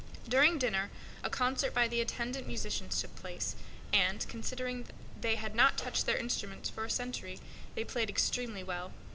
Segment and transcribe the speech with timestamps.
[0.27, 0.89] During dinner
[1.23, 3.55] a concert by the attendant musicians took place,
[3.93, 4.87] and, considering
[5.21, 7.39] they had not touched their instruments for a century,
[7.75, 8.93] they played the old tunes extremely well.